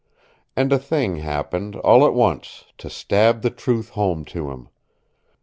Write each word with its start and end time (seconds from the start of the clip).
And 0.55 0.73
a 0.73 0.79
thing 0.79 1.17
happened, 1.17 1.75
all 1.75 2.07
at 2.07 2.15
once, 2.15 2.65
to 2.79 2.89
stab 2.89 3.43
the 3.43 3.51
truth 3.51 3.89
home 3.89 4.25
to 4.25 4.49
him. 4.49 4.69